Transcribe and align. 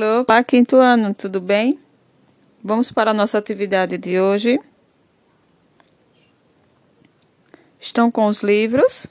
Olá, 0.00 0.44
quinto 0.44 0.76
ano, 0.76 1.12
tudo 1.12 1.40
bem? 1.40 1.76
Vamos 2.62 2.92
para 2.92 3.10
a 3.10 3.14
nossa 3.14 3.36
atividade 3.36 3.98
de 3.98 4.20
hoje. 4.20 4.56
Estão 7.80 8.08
com 8.08 8.28
os 8.28 8.44
livros? 8.44 9.08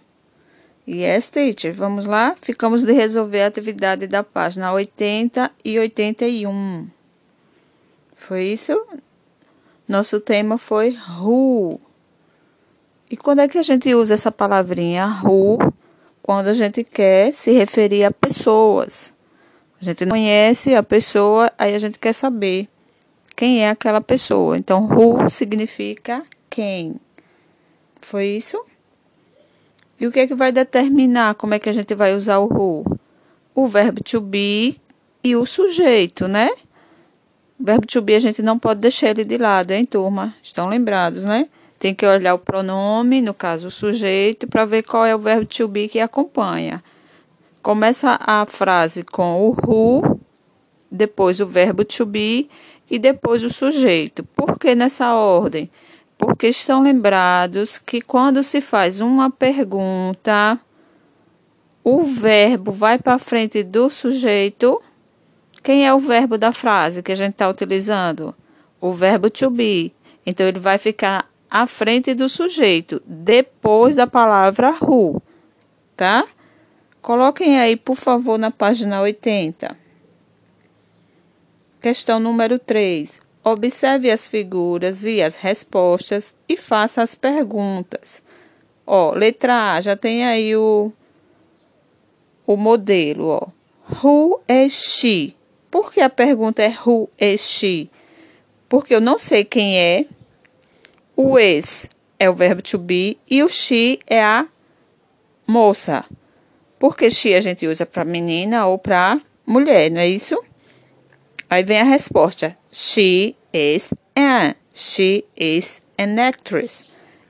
Yes, 0.88 1.28
teacher. 1.28 1.74
Vamos 1.74 2.06
lá? 2.06 2.38
Ficamos 2.42 2.86
de 2.86 2.94
resolver 2.94 3.42
a 3.42 3.48
atividade 3.48 4.08
da 4.08 4.24
página 4.24 4.72
80 4.72 5.52
e 5.62 5.78
81. 5.78 6.88
Foi 8.16 8.46
isso? 8.46 8.82
Nosso 9.86 10.22
tema 10.22 10.58
foi 10.58 10.98
who. 11.20 11.82
E 13.12 13.18
quando 13.18 13.40
é 13.40 13.50
que 13.50 13.58
a 13.58 13.64
gente 13.64 13.94
usa 13.94 14.14
essa 14.14 14.32
palavrinha 14.32 15.20
who? 15.22 15.58
Quando 16.24 16.48
a 16.48 16.54
gente 16.54 16.82
quer 16.86 17.34
se 17.34 17.52
referir 17.52 18.06
a 18.06 18.12
pessoas. 18.12 19.17
A 19.80 19.86
gente 19.86 20.06
conhece 20.06 20.74
a 20.74 20.82
pessoa, 20.82 21.52
aí 21.58 21.76
a 21.76 21.80
gente 21.80 22.00
quer 22.00 22.14
saber 22.14 22.68
quem 23.36 23.64
é 23.64 23.70
aquela 23.70 24.02
pessoa. 24.02 24.58
Então, 24.58 24.88
who 24.88 25.30
significa 25.30 26.24
quem. 26.50 26.96
Foi 28.02 28.26
isso? 28.26 28.60
E 30.00 30.08
o 30.08 30.12
que 30.12 30.22
é 30.22 30.28
que 30.28 30.34
vai 30.34 30.52
determinar 30.52 31.36
como 31.36 31.54
é 31.54 31.60
que 31.60 31.70
a 31.70 31.72
gente 31.72 31.94
vai 31.94 32.16
usar 32.16 32.40
o 32.40 32.46
who? 32.46 33.00
O 33.54 33.68
verbo 33.68 34.04
to 34.04 34.20
be 34.20 34.80
e 35.24 35.36
o 35.36 35.46
sujeito, 35.46 36.28
né? 36.28 36.50
O 37.60 37.64
verbo 37.64 37.86
to 37.86 38.02
be 38.02 38.16
a 38.16 38.20
gente 38.20 38.42
não 38.42 38.58
pode 38.58 38.80
deixar 38.80 39.10
ele 39.10 39.24
de 39.24 39.38
lado, 39.38 39.72
hein, 39.72 39.86
turma? 39.86 40.34
Estão 40.42 40.70
lembrados, 40.70 41.24
né? 41.24 41.48
Tem 41.80 41.94
que 41.94 42.06
olhar 42.06 42.34
o 42.34 42.40
pronome, 42.40 43.22
no 43.22 43.34
caso 43.34 43.68
o 43.68 43.72
sujeito, 43.72 44.48
para 44.48 44.66
ver 44.66 44.84
qual 44.84 45.06
é 45.06 45.16
o 45.16 45.20
verbo 45.20 45.46
to 45.46 45.68
be 45.68 45.88
que 45.88 46.00
acompanha. 46.00 46.84
Começa 47.62 48.18
a 48.20 48.46
frase 48.46 49.04
com 49.04 49.48
o 49.48 49.52
who, 49.52 50.20
depois 50.90 51.40
o 51.40 51.46
verbo 51.46 51.84
to 51.84 52.06
be 52.06 52.50
e 52.90 52.98
depois 52.98 53.44
o 53.44 53.50
sujeito. 53.50 54.24
Por 54.24 54.58
que 54.58 54.74
nessa 54.74 55.14
ordem? 55.14 55.70
Porque 56.18 56.48
estão 56.48 56.82
lembrados 56.82 57.78
que 57.78 58.02
quando 58.02 58.42
se 58.42 58.62
faz 58.62 59.02
uma 59.02 59.30
pergunta, 59.30 60.60
o 61.84 62.04
verbo 62.04 62.72
vai 62.72 62.98
para 62.98 63.20
frente 63.20 63.64
do 63.64 63.90
sujeito. 63.90 64.80
Quem 65.62 65.86
é 65.86 65.94
o 65.94 66.00
verbo 66.00 66.38
da 66.38 66.52
frase 66.52 67.04
que 67.04 67.12
a 67.12 67.16
gente 67.16 67.34
está 67.34 67.50
utilizando? 67.50 68.34
O 68.80 68.92
verbo 68.92 69.30
to 69.30 69.50
be. 69.50 69.94
Então, 70.26 70.46
ele 70.46 70.60
vai 70.60 70.78
ficar 70.78 71.30
à 71.50 71.66
frente 71.66 72.14
do 72.14 72.28
sujeito, 72.28 73.02
depois 73.06 73.96
da 73.96 74.06
palavra 74.06 74.76
who, 74.82 75.22
tá? 75.96 76.26
Coloquem 77.08 77.58
aí, 77.58 77.78
por 77.78 77.96
favor, 77.96 78.38
na 78.38 78.52
página 78.52 79.00
80. 79.00 79.78
Questão 81.80 82.20
número 82.20 82.60
3. 82.60 83.22
Observe 83.46 84.12
as 84.12 84.28
figuras 84.28 85.06
e 85.06 85.22
as 85.22 85.36
respostas 85.36 86.36
e 86.50 86.58
faça 86.58 87.02
as 87.02 87.16
perguntas. 87.16 88.22
Ó, 88.86 89.14
letra 89.14 89.72
A, 89.72 89.80
já 89.80 89.96
tem 89.96 90.26
aí 90.26 90.54
o, 90.58 90.92
o 92.46 92.58
modelo, 92.58 93.28
ó. 93.30 93.48
Who 94.04 94.42
is 94.46 94.74
she? 94.74 95.34
Por 95.72 95.94
que 95.94 96.02
a 96.02 96.10
pergunta 96.10 96.62
é 96.62 96.76
who 96.86 97.10
is 97.18 97.40
she? 97.40 97.90
Porque 98.68 98.94
eu 98.94 99.00
não 99.00 99.18
sei 99.18 99.46
quem 99.46 99.80
é, 99.80 100.06
o 101.16 101.40
is 101.40 101.90
é 102.20 102.30
o 102.30 102.34
verbo 102.34 102.62
to 102.62 102.78
be 102.78 103.18
e 103.32 103.42
o 103.44 103.48
she 103.48 103.98
é 104.06 104.22
a 104.22 104.46
moça. 105.48 106.04
Porque 106.80 107.10
she 107.10 107.34
a 107.34 107.40
gente 107.40 107.66
usa 107.66 107.86
para 107.86 108.06
menina 108.06 108.66
ou 108.68 108.78
para 108.78 109.20
mulher, 109.46 109.90
não 109.90 110.02
é 110.02 110.08
isso? 110.08 110.40
Aí 111.50 111.64
vem 111.64 111.80
a 111.80 111.84
resposta. 111.84 112.58
She 112.72 113.36
is 113.54 113.94
an. 114.16 114.54
She 114.74 115.26
is 115.36 115.82
an 115.98 116.20
actress. 116.20 116.86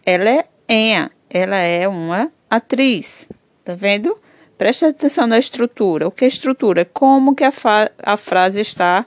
Ela 0.05 0.45
é 0.67 0.93
an. 0.93 1.09
Ela 1.29 1.57
é 1.57 1.87
uma 1.87 2.31
atriz. 2.49 3.27
Tá 3.63 3.75
vendo? 3.75 4.17
Preste 4.57 4.85
atenção 4.85 5.27
na 5.27 5.37
estrutura. 5.37 6.07
O 6.07 6.11
que 6.11 6.25
é 6.25 6.27
estrutura? 6.27 6.83
Como 6.83 7.35
que 7.35 7.43
a, 7.43 7.53
a 8.03 8.17
frase 8.17 8.59
está 8.59 9.05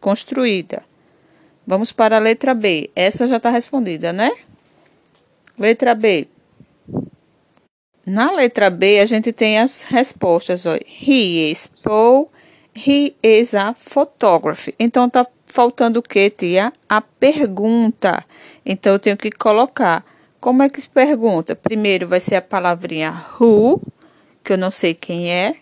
construída. 0.00 0.82
Vamos 1.66 1.92
para 1.92 2.16
a 2.16 2.20
letra 2.20 2.54
B. 2.54 2.90
Essa 2.96 3.26
já 3.26 3.36
está 3.36 3.50
respondida, 3.50 4.12
né? 4.12 4.32
Letra 5.58 5.94
B. 5.94 6.26
Na 8.08 8.32
letra 8.32 8.70
B, 8.70 9.00
a 9.00 9.04
gente 9.04 9.34
tem 9.34 9.58
as 9.58 9.82
respostas. 9.82 10.64
Ó. 10.64 10.74
He 10.76 11.50
is 11.50 11.66
Paul. 11.82 12.30
He 12.74 13.14
is 13.22 13.54
a 13.54 13.74
photographer. 13.74 14.74
Então, 14.78 15.10
tá 15.10 15.26
faltando 15.46 15.98
o 15.98 16.02
que, 16.02 16.30
tia? 16.30 16.72
A 16.88 17.02
pergunta. 17.02 18.24
Então, 18.64 18.94
eu 18.94 18.98
tenho 18.98 19.16
que 19.16 19.30
colocar. 19.30 20.06
Como 20.40 20.62
é 20.62 20.70
que 20.70 20.80
se 20.80 20.88
pergunta? 20.88 21.54
Primeiro 21.54 22.08
vai 22.08 22.18
ser 22.18 22.36
a 22.36 22.42
palavrinha 22.42 23.24
who, 23.38 23.82
que 24.42 24.54
eu 24.54 24.58
não 24.58 24.70
sei 24.70 24.94
quem 24.94 25.30
é. 25.30 25.56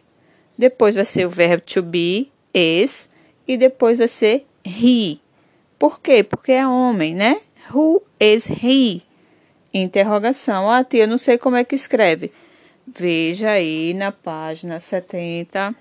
Depois 0.57 0.95
vai 0.95 1.05
ser 1.05 1.27
o 1.27 1.31
verbo 1.31 1.63
to 1.63 1.83
be, 1.83 2.31
is. 2.55 3.09
E 3.49 3.57
depois 3.57 3.99
vai 3.99 4.09
ser 4.09 4.47
he. 4.65 5.19
Por 5.79 6.01
quê? 6.01 6.23
Porque 6.23 6.53
é 6.53 6.67
homem, 6.67 7.13
né? 7.13 7.41
Who 7.75 8.03
is 8.21 8.49
he? 8.49 9.03
Interrogação. 9.83 10.71
Ah, 10.71 10.83
tia, 10.83 11.05
eu 11.05 11.09
não 11.09 11.19
sei 11.19 11.37
como 11.37 11.57
é 11.57 11.65
que 11.65 11.75
escreve. 11.75 12.33
Veja 12.87 13.51
aí 13.51 13.93
na 13.93 14.11
página 14.11 14.81
70. 14.81 15.75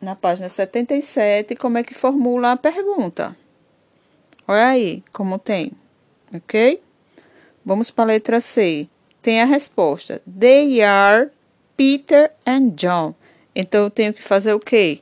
Na 0.00 0.14
página 0.14 0.48
77, 0.48 1.54
como 1.54 1.76
é 1.76 1.82
que 1.84 1.92
formula 1.92 2.52
a 2.52 2.56
pergunta. 2.56 3.36
Olha 4.48 4.68
aí 4.68 5.02
como 5.12 5.38
tem. 5.38 5.72
Ok? 6.32 6.82
Vamos 7.62 7.90
para 7.90 8.04
a 8.04 8.06
letra 8.08 8.40
C. 8.40 8.88
Tem 9.20 9.42
a 9.42 9.44
resposta. 9.44 10.22
They 10.26 10.82
are 10.82 11.30
Peter 11.76 12.30
and 12.46 12.70
John. 12.70 13.14
Então, 13.54 13.84
eu 13.84 13.90
tenho 13.90 14.14
que 14.14 14.22
fazer 14.22 14.54
o 14.54 14.60
quê? 14.60 15.00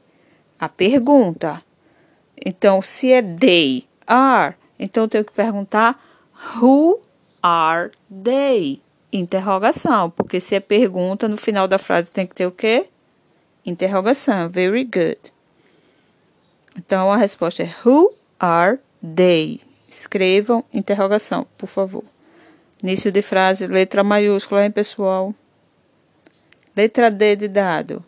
A 0.58 0.68
pergunta. 0.68 1.62
Então, 2.44 2.82
se 2.82 3.12
é 3.12 3.22
they 3.22 3.86
are, 4.06 4.54
então 4.78 5.04
eu 5.04 5.08
tenho 5.08 5.24
que 5.24 5.32
perguntar 5.32 6.00
who 6.56 7.00
are 7.42 7.91
they? 8.10 8.80
Interrogação, 9.12 10.10
porque 10.10 10.41
se 10.41 10.54
é 10.54 10.60
pergunta, 10.60 11.28
no 11.28 11.36
final 11.36 11.69
da 11.69 11.78
frase 11.78 12.10
tem 12.10 12.26
que 12.26 12.34
ter 12.34 12.47
o 12.47 12.50
quê? 12.50 12.86
Interrogação. 13.64 14.48
Very 14.48 14.84
good. 14.84 15.19
Então 16.76 17.12
a 17.12 17.16
resposta 17.16 17.62
é 17.62 17.75
who 17.84 18.12
are 18.41 18.78
they? 19.02 19.60
Escrevam 19.88 20.64
interrogação, 20.72 21.47
por 21.58 21.66
favor. 21.66 22.04
Início 22.82 23.12
de 23.12 23.20
frase, 23.20 23.66
letra 23.66 24.02
maiúscula, 24.02 24.64
hein, 24.64 24.70
pessoal? 24.70 25.34
Letra 26.75 27.10
D 27.10 27.36
de 27.36 27.48
dado. 27.48 28.02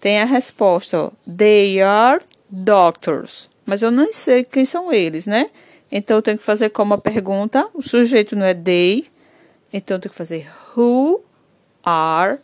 Tem 0.00 0.20
a 0.20 0.24
resposta, 0.24 1.06
ó. 1.06 1.10
They 1.26 1.82
are 1.82 2.22
doctors 2.48 3.50
mas 3.68 3.82
eu 3.82 3.90
não 3.90 4.10
sei 4.14 4.44
quem 4.44 4.64
são 4.64 4.90
eles, 4.90 5.26
né? 5.26 5.50
Então 5.90 6.16
eu 6.16 6.22
tenho 6.22 6.38
que 6.38 6.44
fazer 6.44 6.70
como 6.70 6.94
a 6.94 6.98
pergunta, 6.98 7.68
o 7.72 7.82
sujeito 7.82 8.36
não 8.36 8.44
é 8.44 8.54
they, 8.54 9.06
então 9.72 9.96
eu 9.96 10.00
tenho 10.00 10.10
que 10.10 10.16
fazer 10.16 10.46
who 10.76 11.22
are 11.82 12.40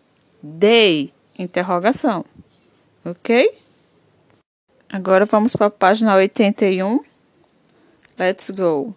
they? 0.60 1.12
Interrogação. 1.38 2.24
Ok? 3.04 3.52
Agora 4.88 5.24
vamos 5.24 5.54
para 5.56 5.66
a 5.66 5.70
página 5.70 6.14
81. 6.14 7.00
Let's 8.18 8.50
go. 8.50 8.94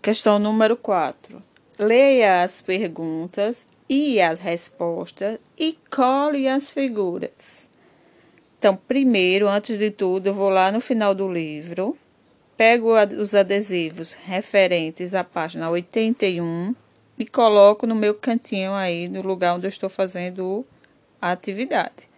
Questão 0.00 0.38
número 0.38 0.76
4. 0.76 1.42
Leia 1.78 2.42
as 2.42 2.62
perguntas 2.62 3.66
e 3.88 4.20
as 4.20 4.40
respostas 4.40 5.38
e 5.58 5.78
cole 5.94 6.48
as 6.48 6.70
figuras. 6.70 7.68
Então, 8.58 8.74
primeiro, 8.74 9.46
antes 9.46 9.78
de 9.78 9.90
tudo, 9.90 10.28
eu 10.28 10.34
vou 10.34 10.48
lá 10.48 10.72
no 10.72 10.80
final 10.80 11.14
do 11.14 11.30
livro, 11.30 11.96
pego 12.56 12.94
os 13.18 13.34
adesivos 13.34 14.14
referentes 14.14 15.14
à 15.14 15.22
página 15.22 15.68
81 15.68 16.74
e 17.18 17.26
coloco 17.26 17.86
no 17.86 17.94
meu 17.94 18.14
cantinho 18.14 18.72
aí, 18.72 19.08
no 19.08 19.22
lugar 19.22 19.54
onde 19.54 19.66
eu 19.66 19.70
estou 19.70 19.88
fazendo 19.88 20.64
a 21.20 21.32
atividade. 21.32 22.08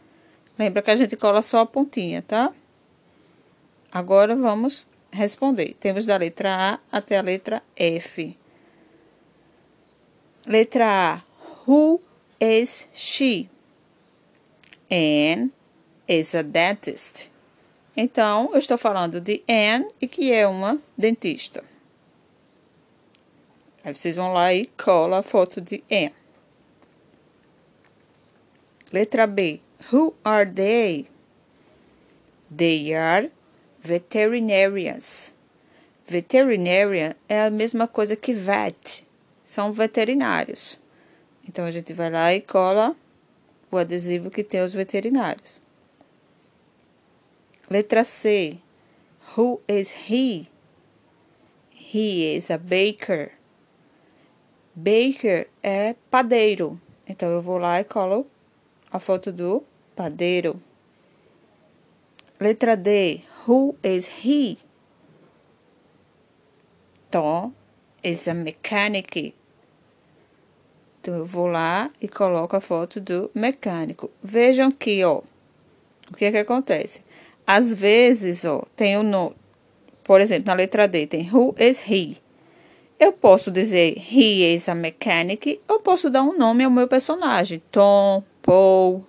Lembra 0.59 0.83
que 0.83 0.91
a 0.91 0.97
gente 0.97 1.17
cola 1.17 1.43
só 1.43 1.61
a 1.61 1.67
pontinha, 1.67 2.23
tá? 2.23 2.53
Agora 3.91 4.35
vamos 4.35 4.87
responder. 5.11 5.75
Temos 5.79 6.05
da 6.05 6.17
letra 6.17 6.81
A 6.91 6.97
até 6.97 7.17
a 7.19 7.23
letra 7.23 7.63
F. 7.77 8.37
Letra 10.47 10.87
A. 11.15 11.23
Who 11.67 12.01
is 12.41 12.89
she? 12.93 13.49
And 14.91 15.51
is 16.09 16.35
a 16.35 16.43
dentist. 16.43 17.31
Então, 18.01 18.51
eu 18.53 18.61
estou 18.61 18.79
falando 18.79 19.21
de 19.21 19.43
Anne 19.49 19.89
e 20.01 20.07
que 20.07 20.33
é 20.33 20.47
uma 20.47 20.81
dentista. 20.97 21.65
Aí 23.83 23.93
vocês 23.93 24.15
vão 24.15 24.33
lá 24.33 24.55
e 24.55 24.67
cola 24.67 25.19
a 25.19 25.23
foto 25.25 25.61
de 25.61 25.83
Anne. 25.91 26.15
Letra 28.93 29.27
B. 29.27 29.61
Who 29.93 30.15
are 30.25 30.49
they? 30.49 31.09
They 32.57 32.95
are 32.95 33.33
veterinarians. 33.81 35.35
Veterinarian 36.07 37.17
é 37.29 37.43
a 37.43 37.51
mesma 37.51 37.89
coisa 37.89 38.15
que 38.15 38.33
vet. 38.33 39.05
São 39.45 39.73
veterinários. 39.73 40.79
Então 41.49 41.65
a 41.65 41.71
gente 41.73 41.93
vai 41.93 42.13
lá 42.13 42.33
e 42.33 42.43
cola 42.43 42.95
o 43.73 43.77
adesivo 43.77 44.31
que 44.31 44.45
tem 44.45 44.63
os 44.63 44.73
veterinários. 44.73 45.61
Letra 47.71 48.03
C. 48.03 48.61
Who 49.37 49.61
is 49.69 50.09
he? 50.09 50.49
He 51.71 52.35
is 52.35 52.51
a 52.51 52.57
baker. 52.57 53.33
Baker 54.75 55.49
é 55.63 55.95
padeiro. 56.11 56.81
Então 57.07 57.29
eu 57.29 57.43
vou 57.43 57.59
lá 57.59 57.79
e 57.79 57.85
colo 57.85 58.27
a 58.91 58.99
foto 58.99 59.31
do 59.31 59.63
padeiro. 59.95 60.59
Letra 62.41 62.75
D. 62.75 63.21
Who 63.47 63.77
is 63.83 64.09
he? 64.25 64.57
Tom 67.11 67.53
is 68.03 68.27
a 68.29 68.35
mechanic. 68.35 69.35
Então 71.01 71.15
eu 71.17 71.27
vou 71.27 71.47
lá 71.47 71.91
e 72.01 72.09
coloco 72.09 72.57
a 72.57 72.61
foto 72.61 72.99
do 72.99 73.31
mecânico. 73.35 74.11
Vejam 74.23 74.71
que, 74.71 75.05
ó, 75.05 75.23
o 76.11 76.17
que 76.17 76.25
é 76.25 76.31
que 76.31 76.39
acontece? 76.39 77.03
Às 77.51 77.73
vezes, 77.73 78.45
ó, 78.45 78.63
tem 78.77 78.99
o 78.99 79.03
no, 79.03 79.35
por 80.05 80.21
exemplo, 80.21 80.49
na 80.49 80.53
letra 80.53 80.87
D 80.87 81.07
tem 81.07 81.31
who 81.33 81.55
is 81.59 81.81
he. 81.81 82.19
Eu 83.01 83.11
posso 83.11 83.51
dizer 83.51 83.97
he 83.97 84.53
is 84.53 84.69
a 84.69 84.75
mechanic, 84.75 85.59
ou 85.67 85.81
posso 85.81 86.11
dar 86.11 86.21
um 86.21 86.37
nome 86.37 86.63
ao 86.63 86.71
meu 86.71 86.87
personagem, 86.87 87.63
Tom, 87.73 88.23
Paul, 88.43 89.03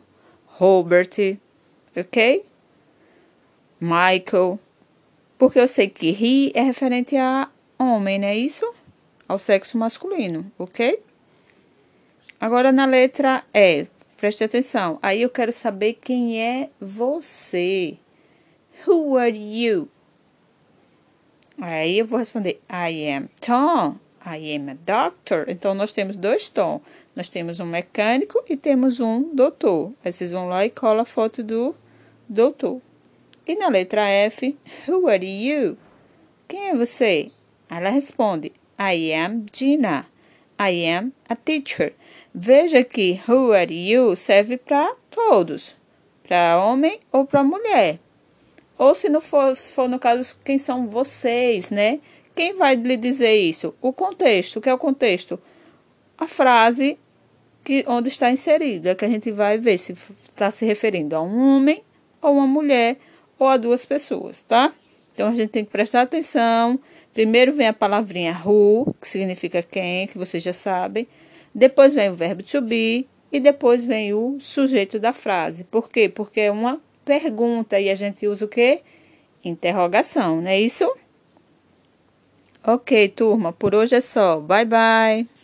Robert, 0.45 1.37
ok? 1.93 2.45
Michael, 3.77 4.57
porque 5.37 5.59
eu 5.59 5.67
sei 5.67 5.89
que 5.89 6.07
he 6.07 6.57
é 6.57 6.63
referente 6.63 7.17
a 7.17 7.49
homem, 7.77 8.19
não 8.19 8.27
é 8.29 8.37
isso? 8.37 8.73
Ao 9.27 9.37
sexo 9.37 9.77
masculino, 9.77 10.49
ok? 10.57 10.97
Agora 12.39 12.71
na 12.71 12.85
letra 12.85 13.43
E, 13.53 13.85
preste 14.15 14.45
atenção. 14.45 14.97
Aí 15.01 15.23
eu 15.23 15.29
quero 15.29 15.51
saber 15.51 15.95
quem 15.95 16.41
é 16.41 16.69
você. 16.79 17.97
Who 18.87 19.17
are 19.17 19.37
you? 19.37 19.89
Aí 21.61 21.99
eu 21.99 22.05
vou 22.05 22.19
responder 22.19 22.61
I 22.69 23.11
am 23.11 23.29
Tom. 23.41 23.97
I 24.25 24.55
am 24.55 24.69
a 24.69 24.77
doctor. 24.85 25.45
Então 25.47 25.73
nós 25.73 25.91
temos 25.91 26.15
dois 26.15 26.49
Tom. 26.49 26.81
Nós 27.15 27.29
temos 27.29 27.59
um 27.59 27.65
mecânico 27.65 28.43
e 28.47 28.55
temos 28.55 28.99
um 28.99 29.35
doutor. 29.35 29.91
Aí 30.03 30.11
vocês 30.11 30.31
vão 30.31 30.47
lá 30.47 30.65
e 30.65 30.69
colam 30.69 31.01
a 31.01 31.05
foto 31.05 31.43
do 31.43 31.75
doutor. 32.27 32.81
E 33.45 33.55
na 33.55 33.67
letra 33.67 34.07
F, 34.07 34.57
Who 34.87 35.07
are 35.07 35.25
you? 35.25 35.77
Quem 36.47 36.69
é 36.69 36.75
você? 36.75 37.27
Ela 37.69 37.89
responde 37.89 38.53
I 38.79 39.13
am 39.13 39.45
Gina. 39.51 40.07
I 40.59 40.85
am 40.85 41.11
a 41.27 41.35
teacher. 41.35 41.93
Veja 42.33 42.83
que 42.83 43.19
who 43.27 43.51
are 43.51 43.73
you 43.73 44.15
serve 44.15 44.57
para 44.57 44.95
todos, 45.09 45.75
para 46.27 46.63
homem 46.63 46.99
ou 47.11 47.25
para 47.25 47.43
mulher. 47.43 47.99
Ou 48.79 48.95
se 48.95 49.09
não 49.09 49.19
for, 49.19 49.57
for 49.57 49.89
no 49.89 49.99
caso, 49.99 50.37
quem 50.41 50.57
são 50.57 50.87
vocês, 50.87 51.69
né? 51.69 51.99
Quem 52.33 52.55
vai 52.55 52.75
lhe 52.75 52.95
dizer 52.95 53.35
isso? 53.35 53.75
O 53.81 53.91
contexto. 53.91 54.55
O 54.55 54.61
que 54.61 54.69
é 54.69 54.73
o 54.73 54.77
contexto? 54.77 55.37
A 56.17 56.25
frase 56.25 56.97
que, 57.61 57.83
onde 57.89 58.07
está 58.07 58.31
inserida, 58.31 58.95
que 58.95 59.03
a 59.03 59.09
gente 59.09 59.31
vai 59.31 59.57
ver 59.57 59.77
se 59.77 59.91
está 60.29 60.49
se 60.49 60.65
referindo 60.65 61.13
a 61.13 61.21
um 61.21 61.57
homem 61.57 61.83
ou 62.21 62.35
uma 62.35 62.47
mulher 62.47 62.95
ou 63.37 63.47
a 63.47 63.57
duas 63.57 63.85
pessoas, 63.85 64.41
tá? 64.41 64.73
Então 65.13 65.27
a 65.27 65.35
gente 65.35 65.49
tem 65.49 65.65
que 65.65 65.71
prestar 65.71 66.03
atenção. 66.03 66.79
Primeiro 67.13 67.51
vem 67.51 67.67
a 67.67 67.73
palavrinha 67.73 68.41
who, 68.45 68.95
que 69.01 69.09
significa 69.09 69.61
quem, 69.61 70.07
que 70.07 70.17
vocês 70.17 70.41
já 70.41 70.53
sabem. 70.53 71.05
Depois 71.53 71.93
vem 71.93 72.09
o 72.09 72.13
verbo 72.13 72.43
to 72.43 72.61
be 72.61 73.05
e 73.29 73.41
depois 73.41 73.83
vem 73.83 74.13
o 74.13 74.37
sujeito 74.39 74.97
da 74.97 75.11
frase. 75.11 75.65
Por 75.65 75.89
quê? 75.89 76.07
Porque 76.07 76.39
é 76.39 76.51
uma 76.51 76.79
pergunta 77.09 77.79
e 77.79 77.89
a 77.89 77.95
gente 77.95 78.27
usa 78.27 78.45
o 78.45 78.47
quê? 78.47 78.83
Interrogação, 79.43 80.41
não 80.41 80.49
é 80.51 80.59
isso? 80.59 80.87
Ok, 82.63 83.09
turma, 83.09 83.51
por 83.51 83.73
hoje 83.73 83.95
é 83.95 84.01
só. 84.01 84.39
Bye, 84.39 84.65
bye. 84.65 85.38